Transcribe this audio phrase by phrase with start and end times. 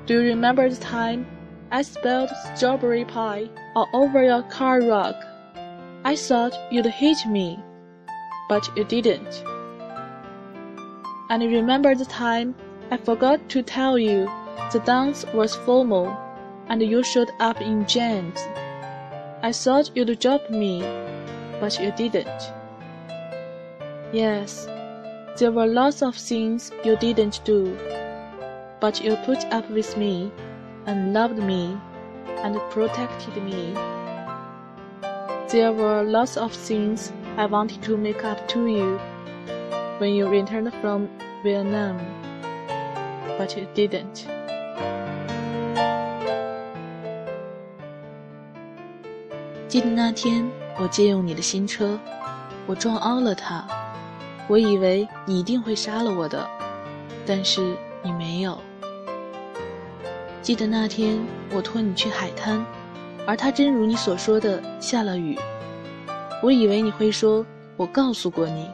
[0.07, 1.27] Do you remember the time
[1.69, 5.13] I spilled strawberry pie all over your car rug?
[6.03, 7.59] I thought you'd hate me,
[8.49, 9.43] but you didn't.
[11.29, 12.53] And remember the time
[12.91, 14.25] I forgot to tell you
[14.71, 16.15] the dance was formal
[16.67, 18.39] and you showed up in jeans.
[19.41, 20.81] I thought you'd drop me,
[21.59, 22.53] but you didn't.
[24.13, 24.67] Yes,
[25.39, 27.75] there were lots of things you didn't do,
[28.79, 30.31] but you put up with me
[30.85, 31.75] and loved me
[32.43, 33.73] and protected me.
[35.49, 38.99] There were lots of things I wanted to make up to you
[39.99, 41.07] when you returned from
[41.43, 41.97] Vietnam,
[43.37, 44.25] but you didn't.
[49.67, 50.45] 记得那天
[50.79, 51.99] 我借用你的新车，
[52.65, 53.65] 我撞凹了它。
[54.47, 56.47] 我以为你一定会杀了我的，
[57.25, 58.57] 但是你没有。
[60.41, 61.19] 记得那天
[61.51, 62.63] 我拖你去海滩，
[63.25, 65.37] 而它真如你所说的下了雨。
[66.43, 67.43] 我以为你会说
[67.75, 68.69] 我告诉过你。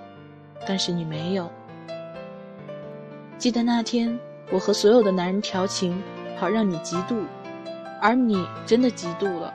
[0.67, 1.49] 但是你没有。
[3.38, 4.19] 记得那天，
[4.51, 6.01] 我和所有的男人调情，
[6.38, 7.23] 好让你嫉妒，
[7.99, 9.53] 而你真的嫉妒了。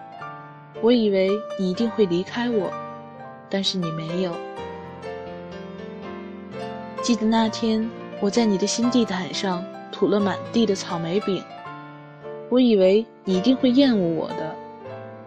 [0.82, 2.72] 我以为你一定会离开我，
[3.48, 4.32] 但是你没有。
[7.00, 7.88] 记得那天，
[8.20, 11.42] 我在你的新地毯上吐了满地的草莓饼，
[12.50, 14.54] 我以为你一定会厌恶我的，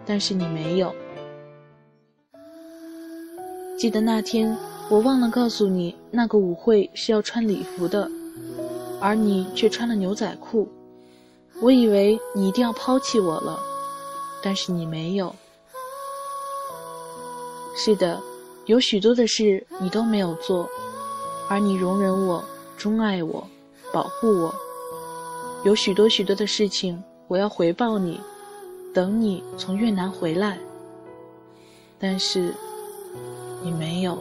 [0.04, 0.94] 但是你没有。
[3.78, 4.54] 记得那天。
[4.90, 8.10] 我忘了告诉你，那个舞会是要穿礼服的，
[9.00, 10.68] 而你却穿了牛仔裤。
[11.62, 13.60] 我以为你一定要抛弃我了，
[14.42, 15.32] 但是你没有。
[17.76, 18.20] 是的，
[18.66, 20.68] 有许多的事你都没有做，
[21.48, 22.42] 而你容忍我，
[22.76, 23.46] 钟爱我，
[23.92, 24.52] 保护我。
[25.62, 28.20] 有许多许多的事情我要回报你，
[28.92, 30.58] 等你从越南回来，
[31.96, 32.52] 但是
[33.62, 34.18] 你没有。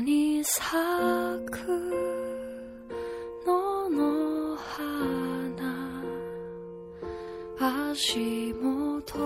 [0.00, 0.70] に咲
[1.50, 1.58] く
[3.46, 6.02] 野の花。
[7.58, 9.18] 足元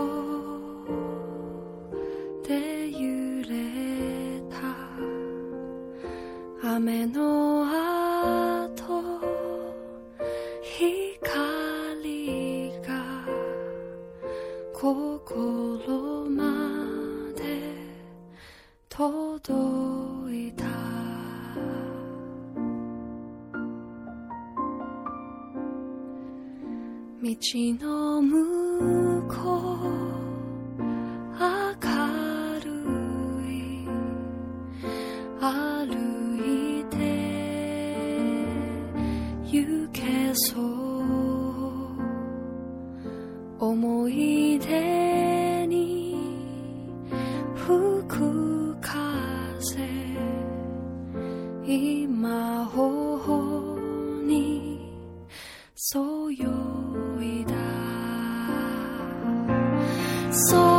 [2.46, 3.52] で揺れ
[4.48, 4.54] た。
[6.76, 8.13] 雨の雨
[27.44, 28.03] 喜怒
[60.36, 60.73] sou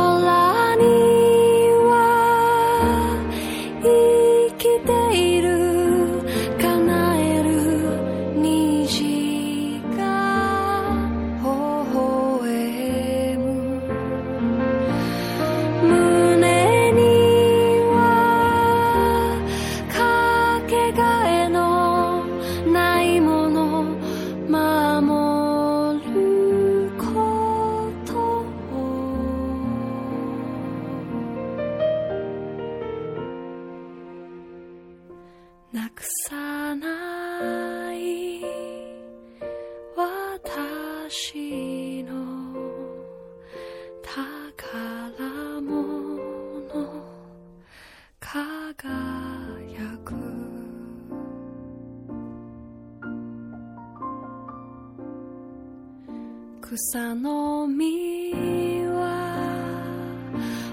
[56.76, 59.00] 草の実は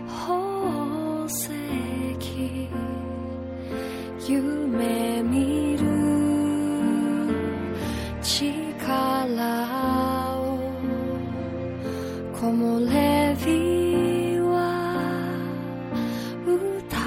[0.06, 1.50] 宝石
[4.30, 5.88] 夢見る
[8.22, 9.16] 力
[10.42, 10.60] を
[12.34, 14.52] 木漏れ日は
[16.46, 17.00] 歌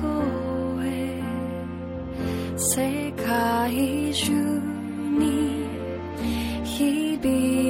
[0.00, 0.06] 声
[2.56, 4.30] 世界中
[5.18, 5.66] に
[6.64, 7.69] 響く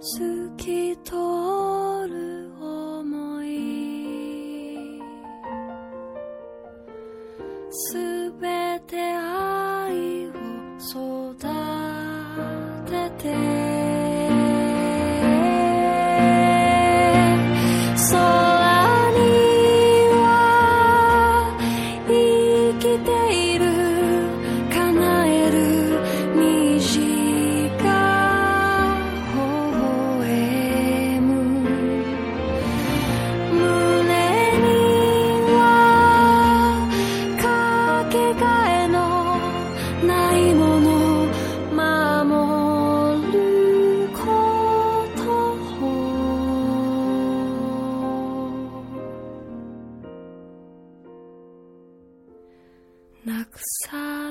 [0.00, 1.29] 透き通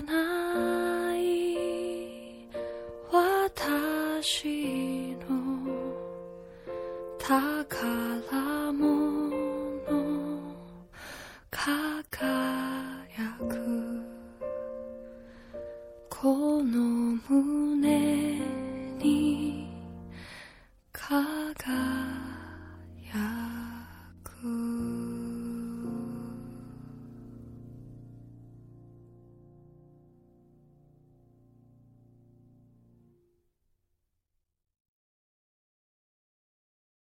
[0.02, 2.50] ない。
[3.12, 5.32] 私の
[7.18, 8.99] 宝物。